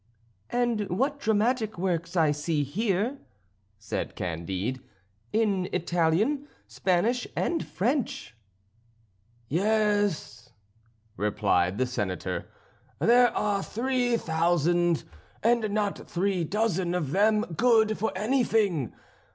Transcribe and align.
"And 0.49 0.89
what 0.89 1.19
dramatic 1.19 1.77
works 1.77 2.17
I 2.17 2.31
see 2.31 2.63
here," 2.63 3.19
said 3.77 4.15
Candide, 4.15 4.79
"in 5.31 5.69
Italian, 5.71 6.47
Spanish, 6.67 7.27
and 7.35 7.63
French." 7.63 8.35
"Yes," 9.47 10.49
replied 11.17 11.77
the 11.77 11.85
Senator, 11.85 12.49
"there 12.97 13.29
are 13.37 13.61
three 13.61 14.17
thousand, 14.17 15.03
and 15.43 15.69
not 15.69 16.09
three 16.09 16.45
dozen 16.45 16.95
of 16.95 17.11
them 17.11 17.41
good 17.55 17.95
for 17.95 18.11
anything. 18.17 18.93